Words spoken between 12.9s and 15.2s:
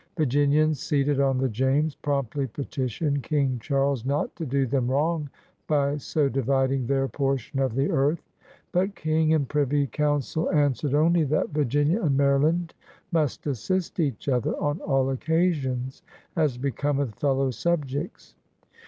must "assist each other on all